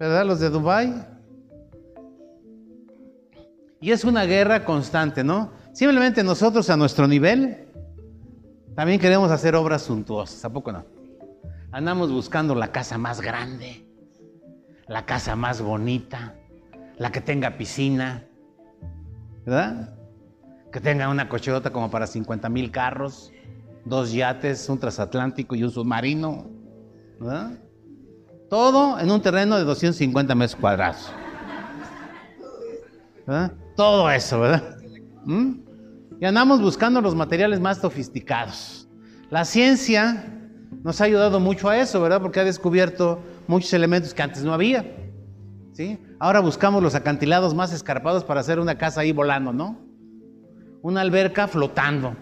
¿Verdad? 0.00 0.24
Los 0.24 0.40
de 0.40 0.48
Dubai. 0.48 1.06
Y 3.78 3.90
es 3.90 4.02
una 4.02 4.24
guerra 4.24 4.64
constante, 4.64 5.22
¿no? 5.22 5.52
Simplemente 5.74 6.24
nosotros 6.24 6.70
a 6.70 6.78
nuestro 6.78 7.06
nivel 7.06 7.68
también 8.74 8.98
queremos 8.98 9.30
hacer 9.30 9.54
obras 9.54 9.82
suntuosas, 9.82 10.42
¿a 10.46 10.50
poco 10.50 10.72
no? 10.72 10.86
Andamos 11.72 12.10
buscando 12.10 12.54
la 12.54 12.72
casa 12.72 12.96
más 12.96 13.20
grande, 13.20 13.86
la 14.86 15.04
casa 15.04 15.36
más 15.36 15.60
bonita, 15.60 16.36
la 16.96 17.12
que 17.12 17.20
tenga 17.20 17.58
piscina, 17.58 18.24
¿verdad? 19.44 19.94
Que 20.72 20.80
tenga 20.80 21.10
una 21.10 21.28
cochota 21.28 21.70
como 21.70 21.90
para 21.90 22.06
50 22.06 22.48
mil 22.48 22.70
carros, 22.70 23.30
dos 23.84 24.12
yates, 24.12 24.68
un 24.68 24.78
transatlántico 24.78 25.54
y 25.54 25.64
un 25.64 25.70
submarino. 25.70 26.50
Todo 28.48 28.98
en 28.98 29.10
un 29.10 29.20
terreno 29.22 29.56
de 29.56 29.64
250 29.64 30.34
metros 30.34 30.56
cuadrados. 30.56 31.12
¿verdad? 33.26 33.52
Todo 33.76 34.10
eso, 34.10 34.40
¿verdad? 34.40 34.76
¿Mm? 35.24 35.52
Y 36.20 36.24
andamos 36.24 36.60
buscando 36.60 37.00
los 37.00 37.14
materiales 37.14 37.60
más 37.60 37.78
sofisticados. 37.78 38.88
La 39.30 39.44
ciencia 39.44 40.38
nos 40.82 41.00
ha 41.00 41.04
ayudado 41.04 41.40
mucho 41.40 41.68
a 41.68 41.78
eso, 41.78 42.00
¿verdad? 42.00 42.20
Porque 42.20 42.40
ha 42.40 42.44
descubierto 42.44 43.20
muchos 43.46 43.72
elementos 43.72 44.14
que 44.14 44.22
antes 44.22 44.44
no 44.44 44.52
había. 44.52 44.84
¿Sí? 45.72 45.98
Ahora 46.18 46.40
buscamos 46.40 46.82
los 46.82 46.94
acantilados 46.94 47.54
más 47.54 47.72
escarpados 47.72 48.24
para 48.24 48.40
hacer 48.40 48.60
una 48.60 48.76
casa 48.76 49.00
ahí 49.00 49.12
volando, 49.12 49.52
¿no? 49.52 49.80
Una 50.82 51.00
alberca 51.00 51.48
flotando, 51.48 52.14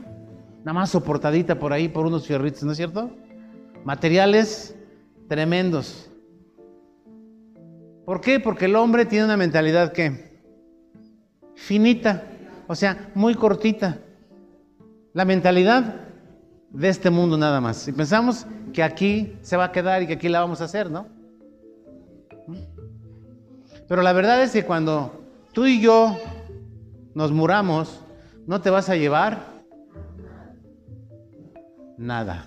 nada 0.61 0.73
más 0.73 0.91
soportadita 0.91 1.59
por 1.59 1.73
ahí 1.73 1.89
por 1.89 2.07
unos 2.07 2.27
fierritos, 2.27 2.63
¿no 2.63 2.73
es 2.73 2.77
cierto? 2.77 3.11
Materiales 3.85 4.77
tremendos. 5.29 6.11
¿Por 8.05 8.21
qué? 8.21 8.41
Porque 8.41 8.67
el 8.67 8.77
hombre 8.77 9.07
tiene 9.07 9.25
una 9.25 9.37
mentalidad 9.37 9.93
que 9.93 10.41
finita, 11.55 12.25
o 12.67 12.75
sea, 12.75 13.11
muy 13.15 13.35
cortita. 13.35 13.99
La 15.13 15.25
mentalidad 15.25 16.09
de 16.71 16.89
este 16.89 17.11
mundo 17.11 17.37
nada 17.37 17.61
más. 17.61 17.87
Y 17.89 17.93
pensamos 17.93 18.47
que 18.73 18.83
aquí 18.83 19.37
se 19.43 19.57
va 19.57 19.65
a 19.65 19.73
quedar 19.73 20.03
y 20.03 20.07
que 20.07 20.15
aquí 20.15 20.29
la 20.29 20.41
vamos 20.41 20.61
a 20.61 20.65
hacer, 20.65 20.91
¿no? 20.91 21.07
Pero 23.89 24.03
la 24.03 24.13
verdad 24.13 24.43
es 24.43 24.53
que 24.53 24.65
cuando 24.65 25.25
tú 25.53 25.67
y 25.67 25.81
yo 25.81 26.17
nos 27.15 27.33
muramos, 27.33 28.05
no 28.47 28.61
te 28.61 28.71
vas 28.71 28.89
a 28.89 28.97
llevar 28.97 29.60
nada. 32.01 32.47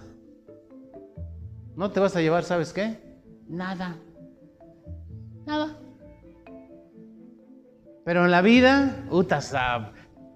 No 1.75 1.91
te 1.91 1.99
vas 1.99 2.15
a 2.15 2.21
llevar, 2.21 2.43
¿sabes 2.43 2.73
qué? 2.73 2.99
Nada. 3.47 3.95
Nada. 5.45 5.77
Pero 8.03 8.25
en 8.25 8.31
la 8.31 8.41
vida, 8.41 9.05
utas, 9.11 9.53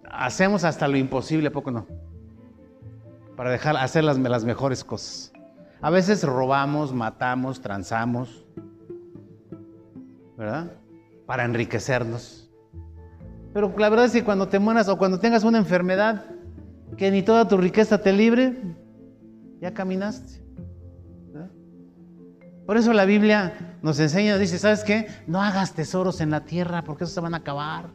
hacemos 0.10 0.64
hasta 0.64 0.88
lo 0.88 0.98
imposible, 0.98 1.52
poco 1.52 1.72
no? 1.72 1.88
Para 3.36 3.50
dejar 3.50 3.76
hacer 3.78 4.04
las, 4.04 4.18
las 4.20 4.46
mejores 4.46 4.84
cosas. 4.84 5.34
A 5.82 5.90
veces 5.90 6.24
robamos, 6.24 6.94
matamos, 6.94 7.62
transamos, 7.62 8.46
¿verdad? 10.38 10.72
Para 11.26 11.44
enriquecernos. 11.44 12.52
Pero 13.54 13.74
la 13.78 13.90
verdad 13.90 14.06
es 14.06 14.12
que 14.12 14.24
cuando 14.24 14.48
te 14.48 14.60
mueras 14.60 14.88
o 14.90 14.98
cuando 14.98 15.20
tengas 15.20 15.44
una 15.44 15.58
enfermedad 15.58 16.26
que 16.98 17.12
ni 17.12 17.24
toda 17.24 17.48
tu 17.48 17.58
riqueza 17.58 18.02
te 18.02 18.14
libre, 18.14 18.78
ya 19.62 19.74
caminaste. 19.74 20.48
Por 22.68 22.76
eso 22.76 22.92
la 22.92 23.06
Biblia 23.06 23.78
nos 23.82 23.98
enseña, 23.98 24.38
dice, 24.38 24.60
¿sabes 24.60 24.84
qué? 24.84 25.08
No 25.26 25.42
hagas 25.42 25.74
tesoros 25.74 26.20
en 26.20 26.32
la 26.32 26.44
tierra 26.44 26.84
porque 26.84 27.06
esos 27.06 27.14
se 27.14 27.22
van 27.22 27.34
a 27.34 27.38
acabar. 27.38 27.90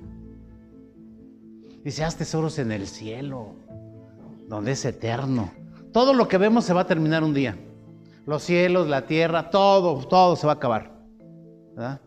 Dice, 1.84 2.04
haz 2.04 2.16
tesoros 2.16 2.58
en 2.58 2.72
el 2.72 2.86
cielo, 2.86 3.54
donde 4.48 4.72
es 4.72 4.84
eterno. 4.86 5.50
Todo 5.92 6.14
lo 6.14 6.26
que 6.26 6.38
vemos 6.38 6.64
se 6.64 6.72
va 6.72 6.82
a 6.82 6.86
terminar 6.86 7.22
un 7.22 7.34
día. 7.34 7.58
Los 8.24 8.44
cielos, 8.44 8.88
la 8.88 9.06
tierra, 9.06 9.50
todo, 9.50 10.06
todo 10.06 10.36
se 10.36 10.46
va 10.46 10.54
a 10.54 10.56
acabar. 10.56 10.90
¿verdad? 11.76 12.00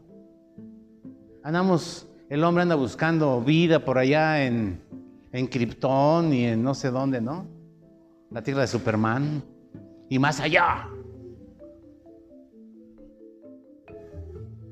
Andamos, 1.43 2.07
el 2.29 2.43
hombre 2.43 2.63
anda 2.63 2.73
buscando 2.73 3.41
vida 3.41 3.85
por 3.85 3.99
allá 3.99 4.43
en, 4.43 4.81
en 5.31 5.45
Krypton 5.45 6.33
y 6.33 6.45
en 6.45 6.63
no 6.63 6.73
sé 6.73 6.89
dónde, 6.89 7.21
¿no? 7.21 7.45
La 8.35 8.41
tierra 8.41 8.59
de 8.59 8.67
Superman. 8.67 9.41
Y 10.09 10.19
más 10.19 10.41
allá. 10.41 10.89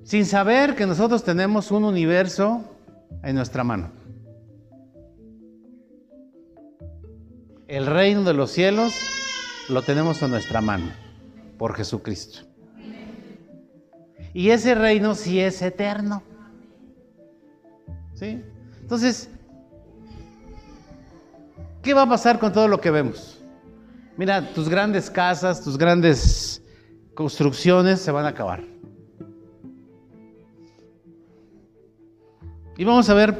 Sin 0.04 0.26
saber 0.26 0.76
que 0.76 0.86
nosotros 0.86 1.24
tenemos 1.24 1.72
un 1.72 1.86
universo 1.86 2.62
en 3.24 3.38
nuestra 3.38 3.64
mano. 3.64 3.90
El 7.70 7.86
reino 7.86 8.26
de 8.26 8.34
los 8.34 8.52
cielos 8.52 8.94
lo 9.70 9.82
tenemos 9.82 10.22
en 10.22 10.32
nuestra 10.32 10.60
mano 10.60 10.92
por 11.58 11.74
Jesucristo. 11.74 12.40
Y 14.34 14.50
ese 14.50 14.76
reino 14.76 15.16
sí 15.16 15.40
es 15.40 15.62
eterno. 15.62 16.22
¿Sí? 18.14 18.44
Entonces, 18.82 19.30
¿qué 21.82 21.94
va 21.94 22.02
a 22.02 22.10
pasar 22.10 22.40
con 22.40 22.52
todo 22.52 22.68
lo 22.68 22.82
que 22.82 22.92
vemos? 22.92 23.33
Mira, 24.16 24.54
tus 24.54 24.70
grandes 24.70 25.10
casas, 25.10 25.64
tus 25.64 25.78
grandes 25.78 26.62
construcciones 27.16 28.00
se 28.00 28.12
van 28.12 28.26
a 28.26 28.30
acabar. 28.30 28.64
Y 32.78 32.84
vamos 32.84 33.10
a 33.10 33.14
ver, 33.14 33.36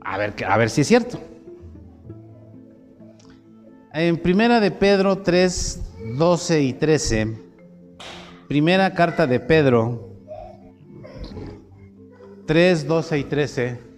a 0.00 0.18
ver, 0.18 0.34
a 0.46 0.56
ver 0.56 0.70
si 0.70 0.80
es 0.80 0.88
cierto. 0.88 1.20
En 3.92 4.16
primera 4.16 4.58
de 4.58 4.70
Pedro 4.70 5.18
3, 5.18 5.80
12 6.16 6.62
y 6.62 6.72
13, 6.72 7.38
primera 8.48 8.92
carta 8.94 9.26
de 9.26 9.38
Pedro 9.38 10.16
3, 12.46 12.86
12 12.86 13.18
y 13.18 13.24
13. 13.24 13.91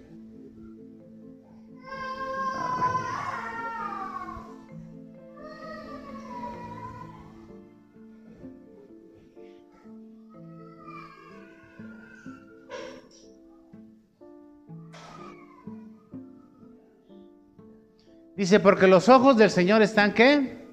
Dice, 18.36 18.58
porque 18.58 18.86
los 18.88 19.08
ojos 19.08 19.36
del 19.36 19.50
Señor 19.50 19.80
están 19.82 20.12
qué? 20.12 20.66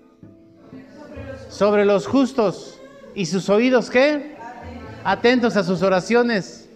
Sobre 1.49 1.85
los 1.85 2.07
justos. 2.07 2.79
¿Y 3.13 3.27
sus 3.27 3.49
oídos 3.49 3.89
qué? 3.89 4.35
Atentos 5.03 5.55
a 5.57 5.63
sus 5.63 5.83
oraciones. 5.83 6.69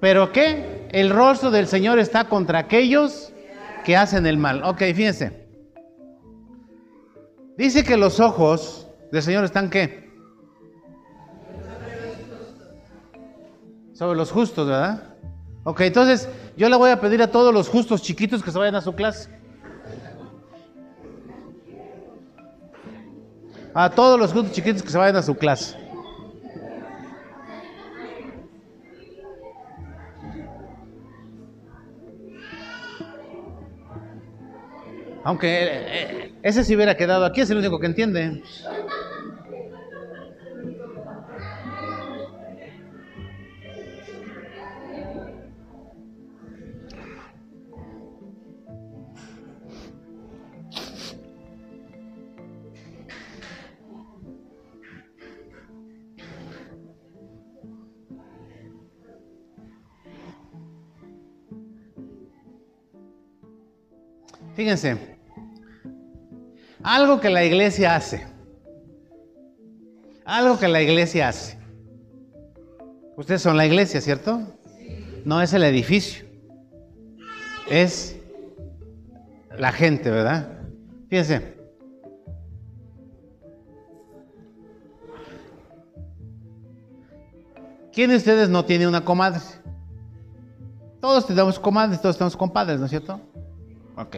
¿Pero 0.00 0.32
qué? 0.32 0.88
El 0.92 1.10
rostro 1.10 1.50
del 1.50 1.66
Señor 1.66 1.98
está 1.98 2.24
contra 2.24 2.60
aquellos 2.60 3.32
que 3.84 3.96
hacen 3.96 4.26
el 4.26 4.38
mal. 4.38 4.62
Ok, 4.64 4.78
fíjense. 4.94 5.46
Dice 7.58 7.84
que 7.84 7.96
los 7.96 8.20
ojos 8.20 8.88
del 9.12 9.22
Señor 9.22 9.44
están 9.44 9.68
qué? 9.68 10.06
Sobre 13.92 14.16
los 14.16 14.30
justos, 14.30 14.68
¿verdad? 14.68 15.14
Ok, 15.64 15.82
entonces 15.82 16.28
yo 16.56 16.68
le 16.68 16.76
voy 16.76 16.90
a 16.90 17.00
pedir 17.00 17.22
a 17.22 17.30
todos 17.30 17.52
los 17.52 17.68
justos 17.68 18.02
chiquitos 18.02 18.42
que 18.42 18.50
se 18.50 18.58
vayan 18.58 18.74
a 18.74 18.80
su 18.80 18.94
clase. 18.94 19.35
A 23.78 23.90
todos 23.90 24.18
los 24.18 24.32
justos 24.32 24.52
chiquitos 24.52 24.82
que 24.82 24.88
se 24.88 24.96
vayan 24.96 25.16
a 25.16 25.22
su 25.22 25.34
clase. 25.34 25.76
Aunque 35.24 35.46
eh, 35.46 35.68
eh, 35.68 36.34
ese 36.42 36.64
se 36.64 36.74
hubiera 36.74 36.96
quedado 36.96 37.26
aquí, 37.26 37.42
es 37.42 37.50
el 37.50 37.58
único 37.58 37.78
que 37.78 37.84
entiende. 37.84 38.42
Fíjense, 64.54 65.16
algo 66.82 67.20
que 67.20 67.30
la 67.30 67.44
iglesia 67.44 67.96
hace, 67.96 68.26
algo 70.24 70.58
que 70.58 70.68
la 70.68 70.82
iglesia 70.82 71.28
hace. 71.28 71.58
Ustedes 73.16 73.42
son 73.42 73.56
la 73.56 73.66
iglesia, 73.66 74.00
¿cierto? 74.00 74.40
No 75.24 75.40
es 75.40 75.52
el 75.52 75.64
edificio. 75.64 76.26
es 77.68 78.16
la 79.58 79.72
gente, 79.72 80.10
¿verdad? 80.10 80.60
Fíjense. 81.08 81.56
¿Quién 87.92 88.10
de 88.10 88.16
ustedes 88.16 88.50
no 88.50 88.64
tiene 88.64 88.86
una 88.86 89.04
comadre? 89.04 89.40
Todos 91.00 91.26
tenemos 91.26 91.58
comadres, 91.58 92.00
todos 92.00 92.18
tenemos 92.18 92.36
compadres, 92.36 92.78
¿no 92.78 92.84
es 92.84 92.90
cierto? 92.90 93.18
Ok. 93.96 94.16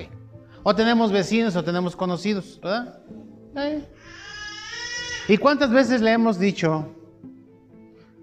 O 0.62 0.75
tenemos 0.75 1.12
vecinos 1.12 1.56
o 1.56 1.64
tenemos 1.64 1.97
conocidos, 1.97 2.61
¿verdad? 2.62 3.00
¿Y 5.28 5.37
cuántas 5.37 5.70
veces 5.70 6.00
le 6.00 6.12
hemos 6.12 6.38
dicho, 6.38 6.94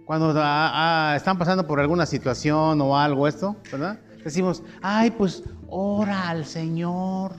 cuando 0.06 0.34
ah, 0.38 1.14
están 1.16 1.38
pasando 1.38 1.66
por 1.66 1.80
alguna 1.80 2.06
situación 2.06 2.80
o 2.82 2.98
algo 2.98 3.28
esto, 3.28 3.56
¿verdad? 3.72 4.00
Decimos, 4.24 4.64
ay, 4.82 5.12
pues 5.12 5.44
ora 5.68 6.30
al 6.30 6.46
Señor. 6.46 7.34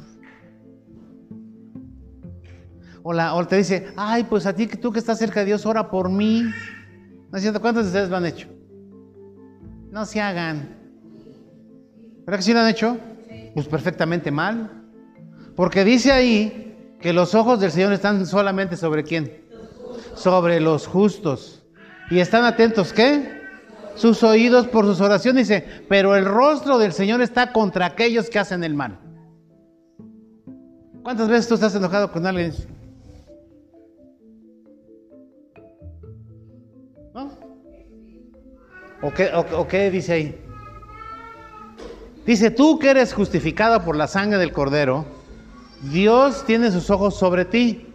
O, 3.02 3.12
o 3.12 3.46
te 3.46 3.56
dice, 3.56 3.92
ay, 3.96 4.24
pues 4.24 4.46
a 4.46 4.52
ti, 4.52 4.66
tú 4.66 4.92
que 4.92 4.98
estás 4.98 5.18
cerca 5.18 5.40
de 5.40 5.46
Dios, 5.46 5.66
ora 5.66 5.90
por 5.90 6.08
mí. 6.08 6.42
¿No 7.30 7.36
es 7.36 7.42
cierto? 7.42 7.60
¿Cuántos 7.60 7.92
de 7.92 8.08
lo 8.08 8.16
han 8.16 8.26
hecho? 8.26 8.48
No 9.90 10.04
se 10.04 10.20
hagan. 10.20 10.76
¿Verdad 12.24 12.38
que 12.38 12.42
sí 12.42 12.52
lo 12.52 12.60
han 12.60 12.68
hecho? 12.68 12.98
Pues 13.56 13.68
perfectamente 13.68 14.30
mal. 14.30 14.70
Porque 15.56 15.82
dice 15.82 16.12
ahí 16.12 16.94
que 17.00 17.14
los 17.14 17.34
ojos 17.34 17.58
del 17.58 17.72
Señor 17.72 17.90
están 17.94 18.26
solamente 18.26 18.76
sobre 18.76 19.02
quién? 19.02 19.46
Sobre 20.14 20.60
los 20.60 20.86
justos. 20.86 21.64
Y 22.10 22.18
están 22.18 22.44
atentos, 22.44 22.92
¿qué? 22.92 23.40
Sus 23.94 24.22
oídos 24.22 24.66
por 24.66 24.84
sus 24.84 25.00
oraciones. 25.00 25.48
Dice, 25.48 25.66
pero 25.88 26.14
el 26.16 26.26
rostro 26.26 26.76
del 26.76 26.92
Señor 26.92 27.22
está 27.22 27.54
contra 27.54 27.86
aquellos 27.86 28.28
que 28.28 28.38
hacen 28.38 28.62
el 28.62 28.74
mal. 28.74 28.98
¿Cuántas 31.02 31.26
veces 31.26 31.48
tú 31.48 31.54
estás 31.54 31.74
enojado 31.74 32.12
con 32.12 32.26
alguien? 32.26 32.52
¿O 39.00 39.66
qué, 39.66 39.90
dice 39.90 40.12
ahí? 40.12 40.45
Dice, 42.26 42.50
tú 42.50 42.78
que 42.78 42.90
eres 42.90 43.14
justificado 43.14 43.84
por 43.84 43.96
la 43.96 44.08
sangre 44.08 44.38
del 44.38 44.52
cordero, 44.52 45.04
Dios 45.82 46.44
tiene 46.44 46.72
sus 46.72 46.90
ojos 46.90 47.16
sobre 47.16 47.44
ti 47.44 47.86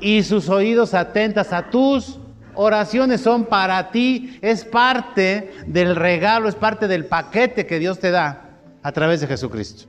y 0.00 0.22
sus 0.22 0.48
oídos 0.48 0.94
atentas 0.94 1.52
a 1.52 1.68
tus 1.68 2.18
oraciones 2.54 3.20
son 3.20 3.44
para 3.44 3.90
ti, 3.90 4.38
es 4.40 4.64
parte 4.64 5.52
del 5.66 5.94
regalo, 5.94 6.48
es 6.48 6.54
parte 6.54 6.88
del 6.88 7.04
paquete 7.04 7.66
que 7.66 7.78
Dios 7.78 7.98
te 7.98 8.10
da 8.10 8.50
a 8.82 8.92
través 8.92 9.20
de 9.20 9.26
Jesucristo. 9.26 9.84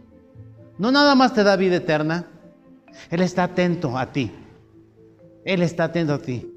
No 0.78 0.92
nada 0.92 1.16
más 1.16 1.34
te 1.34 1.44
da 1.44 1.56
vida 1.56 1.78
eterna, 1.78 2.26
Él 3.10 3.22
está 3.22 3.44
atento 3.44 3.98
a 3.98 4.12
ti. 4.12 4.32
Él 5.46 5.62
está 5.62 5.86
atento 5.86 6.14
a 6.16 6.20
ti. 6.20 6.52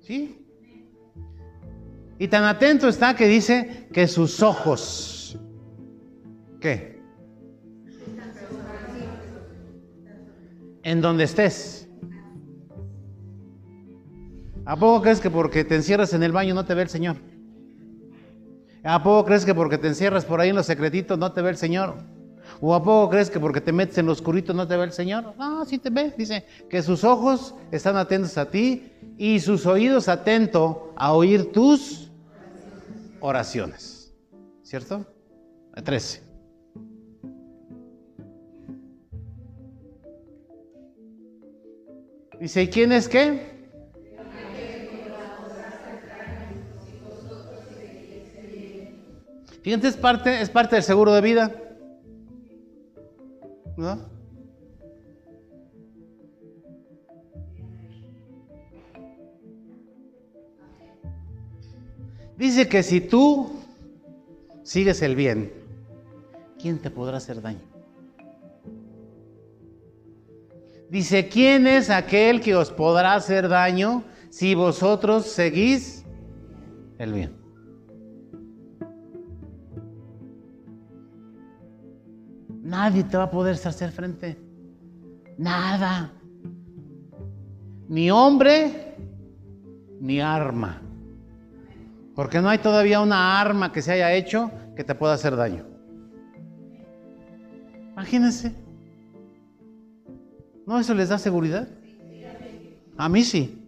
¿Sí? 0.00 0.39
Y 2.20 2.28
tan 2.28 2.44
atento 2.44 2.86
está 2.86 3.16
que 3.16 3.26
dice 3.26 3.88
que 3.94 4.06
sus 4.06 4.42
ojos, 4.42 5.38
¿qué? 6.60 7.00
En 10.82 11.00
donde 11.00 11.24
estés. 11.24 11.88
¿A 14.66 14.76
poco 14.76 15.00
crees 15.00 15.20
que 15.20 15.30
porque 15.30 15.64
te 15.64 15.76
encierras 15.76 16.12
en 16.12 16.22
el 16.22 16.32
baño 16.32 16.54
no 16.54 16.66
te 16.66 16.74
ve 16.74 16.82
el 16.82 16.90
Señor? 16.90 17.16
¿A 18.84 19.02
poco 19.02 19.24
crees 19.24 19.46
que 19.46 19.54
porque 19.54 19.78
te 19.78 19.88
encierras 19.88 20.26
por 20.26 20.42
ahí 20.42 20.50
en 20.50 20.56
los 20.56 20.66
secretitos 20.66 21.18
no 21.18 21.32
te 21.32 21.40
ve 21.40 21.48
el 21.48 21.56
Señor? 21.56 21.94
¿O 22.60 22.74
a 22.74 22.84
poco 22.84 23.08
crees 23.08 23.30
que 23.30 23.40
porque 23.40 23.62
te 23.62 23.72
metes 23.72 23.96
en 23.96 24.04
lo 24.04 24.12
oscurito 24.12 24.52
no 24.52 24.68
te 24.68 24.76
ve 24.76 24.84
el 24.84 24.92
Señor? 24.92 25.32
No, 25.38 25.64
sí 25.64 25.78
te 25.78 25.88
ve. 25.88 26.12
Dice 26.18 26.44
que 26.68 26.82
sus 26.82 27.02
ojos 27.02 27.54
están 27.70 27.96
atentos 27.96 28.36
a 28.36 28.50
ti 28.50 28.92
y 29.16 29.40
sus 29.40 29.64
oídos 29.64 30.06
atentos 30.08 30.76
a 30.96 31.14
oír 31.14 31.50
tus 31.50 32.09
oraciones. 33.20 34.14
¿Cierto? 34.62 35.06
13. 35.82 36.22
Dice, 42.40 42.62
¿y 42.62 42.68
quién 42.68 42.92
es 42.92 43.08
qué? 43.08 43.60
Fíjense, 49.62 49.88
es 49.88 49.96
parte, 49.96 50.40
es 50.40 50.48
parte 50.48 50.76
del 50.76 50.82
seguro 50.82 51.12
de 51.12 51.20
vida. 51.20 51.54
¿No? 53.76 54.19
Dice 62.40 62.70
que 62.70 62.82
si 62.82 63.02
tú 63.02 63.50
sigues 64.62 65.02
el 65.02 65.14
bien, 65.14 65.52
¿quién 66.58 66.78
te 66.78 66.90
podrá 66.90 67.18
hacer 67.18 67.42
daño? 67.42 67.60
Dice, 70.88 71.28
¿quién 71.28 71.66
es 71.66 71.90
aquel 71.90 72.40
que 72.40 72.56
os 72.56 72.70
podrá 72.70 73.12
hacer 73.12 73.46
daño 73.46 74.04
si 74.30 74.54
vosotros 74.54 75.26
seguís 75.26 76.06
el 76.96 77.12
bien? 77.12 77.36
Nadie 82.62 83.04
te 83.04 83.18
va 83.18 83.24
a 83.24 83.30
poder 83.30 83.56
hacer 83.56 83.92
frente. 83.92 84.38
Nada. 85.36 86.10
Ni 87.86 88.10
hombre, 88.10 88.96
ni 90.00 90.22
arma. 90.22 90.89
Porque 92.14 92.40
no 92.40 92.48
hay 92.48 92.58
todavía 92.58 93.00
una 93.00 93.40
arma 93.40 93.72
que 93.72 93.82
se 93.82 93.92
haya 93.92 94.12
hecho 94.14 94.50
que 94.76 94.84
te 94.84 94.94
pueda 94.94 95.14
hacer 95.14 95.36
daño. 95.36 95.64
Imagínense. 97.92 98.54
¿No 100.66 100.78
eso 100.78 100.94
les 100.94 101.08
da 101.08 101.18
seguridad? 101.18 101.68
A 102.96 103.08
mí 103.08 103.22
sí. 103.24 103.62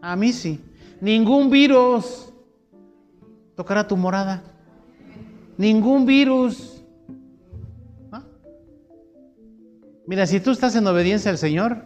A 0.00 0.16
mí 0.16 0.32
sí. 0.32 0.60
Ningún 1.00 1.50
virus 1.50 2.32
tocará 3.54 3.86
tu 3.86 3.96
morada. 3.96 4.42
Ningún 5.56 6.06
virus. 6.06 6.82
Mira, 10.06 10.26
si 10.26 10.40
tú 10.40 10.52
estás 10.52 10.74
en 10.74 10.86
obediencia 10.86 11.30
al 11.30 11.38
Señor, 11.38 11.84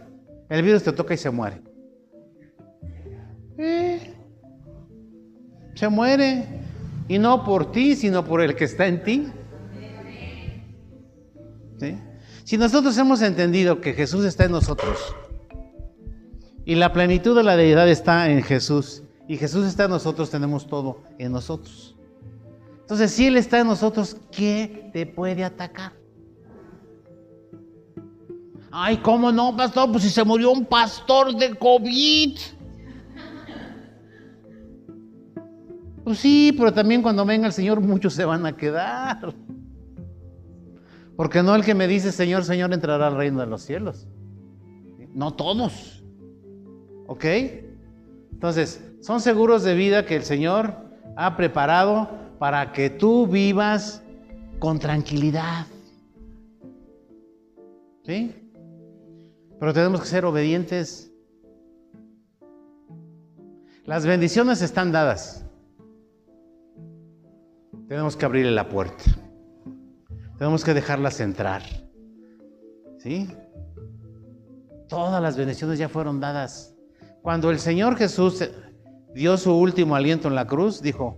el 0.49 0.63
virus 0.63 0.83
te 0.83 0.93
toca 0.93 1.13
y 1.13 1.17
se 1.17 1.29
muere. 1.29 1.61
Eh, 3.57 3.92
muere. 5.89 6.47
Y 7.07 7.19
no 7.19 7.43
por 7.43 7.71
ti, 7.71 7.95
sino 7.95 8.23
por 8.23 8.41
el 8.41 8.55
que 8.55 8.65
está 8.65 8.87
en 8.87 9.03
ti. 9.03 9.27
Si 12.43 12.57
nosotros 12.57 12.97
hemos 12.97 13.21
entendido 13.21 13.81
que 13.81 13.93
Jesús 13.93 14.25
está 14.25 14.45
en 14.45 14.51
nosotros 14.51 15.15
y 16.65 16.75
la 16.75 16.93
plenitud 16.93 17.35
de 17.35 17.43
la 17.43 17.55
deidad 17.55 17.89
está 17.89 18.29
en 18.29 18.43
Jesús 18.43 19.03
y 19.27 19.37
Jesús 19.37 19.65
está 19.65 19.85
en 19.85 19.91
nosotros, 19.91 20.29
tenemos 20.29 20.67
todo 20.67 21.03
en 21.17 21.31
nosotros. 21.31 21.95
Entonces, 22.81 23.11
si 23.11 23.27
Él 23.27 23.37
está 23.37 23.59
en 23.59 23.67
nosotros, 23.67 24.17
¿qué 24.31 24.89
te 24.93 25.05
puede 25.05 25.43
atacar? 25.43 25.93
Ay, 28.71 28.97
¿cómo 28.97 29.31
no, 29.31 29.55
pastor? 29.55 29.91
Pues 29.91 30.03
si 30.03 30.09
se 30.09 30.23
murió 30.23 30.51
un 30.51 30.65
pastor 30.65 31.35
de 31.35 31.55
COVID. 31.55 32.37
Pues 36.03 36.19
sí, 36.19 36.53
pero 36.57 36.73
también 36.73 37.01
cuando 37.01 37.25
venga 37.25 37.47
el 37.47 37.53
Señor 37.53 37.79
muchos 37.79 38.13
se 38.13 38.25
van 38.25 38.45
a 38.45 38.55
quedar. 38.55 39.33
Porque 41.15 41.43
no 41.43 41.55
el 41.55 41.63
que 41.63 41.75
me 41.75 41.87
dice 41.87 42.11
Señor, 42.11 42.43
Señor 42.43 42.73
entrará 42.73 43.07
al 43.07 43.15
reino 43.15 43.39
de 43.39 43.47
los 43.47 43.61
cielos. 43.61 44.07
No 45.13 45.33
todos. 45.33 46.03
¿Ok? 47.07 47.25
Entonces, 48.31 48.83
son 49.01 49.21
seguros 49.21 49.63
de 49.63 49.75
vida 49.75 50.05
que 50.05 50.15
el 50.15 50.23
Señor 50.23 50.75
ha 51.15 51.37
preparado 51.37 52.09
para 52.39 52.71
que 52.73 52.89
tú 52.89 53.27
vivas 53.27 54.03
con 54.59 54.79
tranquilidad. 54.79 55.67
¿Sí? 58.05 58.35
Pero 59.59 59.73
tenemos 59.73 60.01
que 60.01 60.07
ser 60.07 60.25
obedientes. 60.25 61.11
Las 63.85 64.05
bendiciones 64.05 64.61
están 64.61 64.91
dadas. 64.91 65.42
Tenemos 67.87 68.15
que 68.15 68.25
abrirle 68.25 68.51
la 68.51 68.69
puerta. 68.69 69.03
Tenemos 70.37 70.63
que 70.63 70.73
dejarlas 70.73 71.19
entrar. 71.19 71.61
¿Sí? 72.97 73.29
Todas 74.87 75.21
las 75.21 75.37
bendiciones 75.37 75.79
ya 75.79 75.89
fueron 75.89 76.19
dadas. 76.19 76.75
Cuando 77.21 77.51
el 77.51 77.59
Señor 77.59 77.95
Jesús 77.95 78.43
dio 79.13 79.37
su 79.37 79.53
último 79.53 79.95
aliento 79.95 80.27
en 80.27 80.35
la 80.35 80.45
cruz, 80.45 80.81
dijo, 80.81 81.17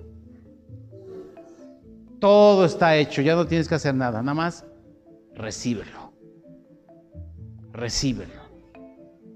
Todo 2.20 2.66
está 2.66 2.96
hecho, 2.96 3.22
ya 3.22 3.36
no 3.36 3.46
tienes 3.46 3.68
que 3.68 3.76
hacer 3.76 3.96
nada, 3.96 4.22
nada 4.22 4.34
más 4.34 4.66
recíbelo. 5.34 6.14
Recíbelo. 7.72 8.46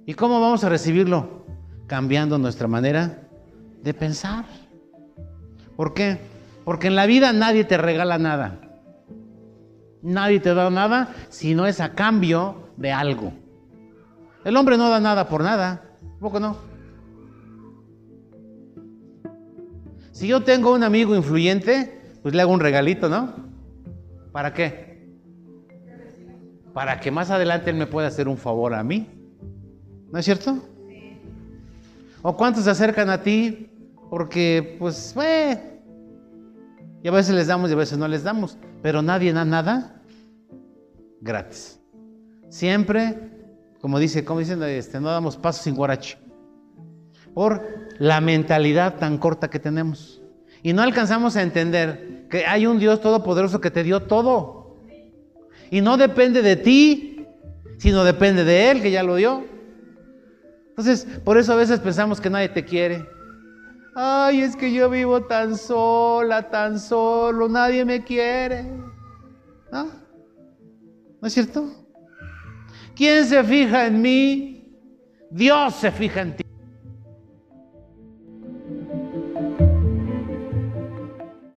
¿Y 0.05 0.13
cómo 0.13 0.41
vamos 0.41 0.63
a 0.63 0.69
recibirlo? 0.69 1.45
Cambiando 1.87 2.37
nuestra 2.37 2.67
manera 2.67 3.27
de 3.83 3.93
pensar. 3.93 4.45
¿Por 5.75 5.93
qué? 5.93 6.19
Porque 6.69 6.85
en 6.85 6.95
la 6.95 7.07
vida 7.07 7.33
nadie 7.33 7.63
te 7.63 7.79
regala 7.79 8.19
nada. 8.19 8.59
Nadie 10.03 10.39
te 10.39 10.53
da 10.53 10.69
nada 10.69 11.15
si 11.29 11.55
no 11.55 11.65
es 11.65 11.81
a 11.81 11.95
cambio 11.95 12.69
de 12.77 12.91
algo. 12.91 13.33
El 14.45 14.55
hombre 14.55 14.77
no 14.77 14.87
da 14.87 14.99
nada 14.99 15.27
por 15.27 15.41
nada. 15.41 15.97
¿Poco 16.19 16.39
no? 16.39 16.57
Si 20.11 20.27
yo 20.27 20.43
tengo 20.43 20.71
un 20.71 20.83
amigo 20.83 21.15
influyente, 21.15 22.19
pues 22.21 22.35
le 22.35 22.41
hago 22.43 22.53
un 22.53 22.59
regalito, 22.59 23.09
¿no? 23.09 23.33
¿Para 24.31 24.53
qué? 24.53 25.09
Para 26.71 26.99
que 26.99 27.09
más 27.09 27.31
adelante 27.31 27.71
él 27.71 27.77
me 27.77 27.87
pueda 27.87 28.09
hacer 28.09 28.27
un 28.27 28.37
favor 28.37 28.75
a 28.75 28.83
mí. 28.83 29.09
¿No 30.11 30.19
es 30.19 30.25
cierto? 30.25 30.59
¿O 32.21 32.37
cuántos 32.37 32.65
se 32.65 32.69
acercan 32.69 33.09
a 33.09 33.23
ti 33.23 33.71
porque, 34.11 34.75
pues, 34.77 35.15
eh, 35.17 35.78
y 37.01 37.07
a 37.07 37.11
veces 37.11 37.33
les 37.35 37.47
damos 37.47 37.69
y 37.69 37.73
a 37.73 37.77
veces 37.77 37.97
no 37.97 38.07
les 38.07 38.23
damos, 38.23 38.57
pero 38.81 39.01
nadie 39.01 39.31
da 39.33 39.45
nada 39.45 40.01
gratis. 41.21 41.79
Siempre, 42.49 43.17
como 43.79 43.99
dice, 43.99 44.25
como 44.25 44.39
dicen, 44.39 44.61
este, 44.63 44.99
no 44.99 45.09
damos 45.09 45.37
paso 45.37 45.63
sin 45.63 45.75
guarache. 45.75 46.17
Por 47.33 47.63
la 47.99 48.19
mentalidad 48.21 48.97
tan 48.97 49.17
corta 49.17 49.49
que 49.49 49.59
tenemos. 49.59 50.21
Y 50.63 50.73
no 50.73 50.81
alcanzamos 50.81 51.35
a 51.35 51.41
entender 51.41 52.27
que 52.29 52.45
hay 52.45 52.65
un 52.65 52.79
Dios 52.79 53.01
todopoderoso 53.01 53.61
que 53.61 53.71
te 53.71 53.83
dio 53.83 54.03
todo. 54.03 54.77
Y 55.71 55.81
no 55.81 55.97
depende 55.97 56.41
de 56.41 56.55
ti, 56.55 57.27
sino 57.77 58.03
depende 58.03 58.43
de 58.43 58.71
Él 58.71 58.81
que 58.81 58.91
ya 58.91 59.03
lo 59.03 59.15
dio. 59.15 59.45
Entonces, 60.69 61.05
por 61.23 61.37
eso 61.37 61.53
a 61.53 61.55
veces 61.55 61.79
pensamos 61.79 62.19
que 62.19 62.29
nadie 62.29 62.49
te 62.49 62.65
quiere. 62.65 63.05
Ay, 63.95 64.41
es 64.41 64.55
que 64.55 64.71
yo 64.71 64.89
vivo 64.89 65.25
tan 65.25 65.57
sola, 65.57 66.49
tan 66.49 66.79
solo, 66.79 67.49
nadie 67.49 67.83
me 67.85 68.03
quiere. 68.03 68.63
¿No? 69.71 69.85
¿No 71.21 71.27
es 71.27 71.33
cierto? 71.33 71.69
¿Quién 72.95 73.25
se 73.25 73.43
fija 73.43 73.87
en 73.87 74.01
mí? 74.01 74.77
Dios 75.31 75.75
se 75.75 75.91
fija 75.91 76.21
en 76.21 76.35
ti. 76.35 76.48